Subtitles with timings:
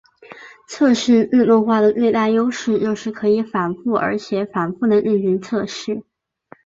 [0.67, 6.01] 测试自动化的最大优势就是可以快速而且反覆的进行测试。